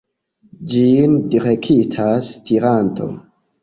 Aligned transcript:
Ĝin 0.71 1.13
direktas 1.35 2.35
stiranto. 2.43 3.17